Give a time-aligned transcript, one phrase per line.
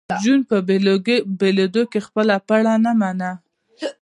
[0.23, 0.57] جون په
[1.39, 3.31] بېلېدو کې خپله پړه نه منله